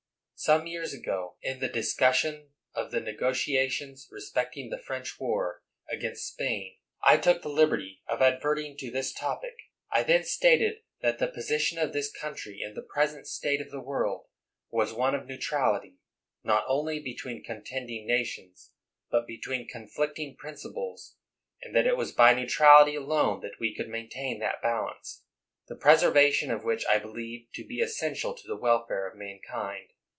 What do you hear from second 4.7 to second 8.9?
the French war against Spain, I took the liberty of adverting to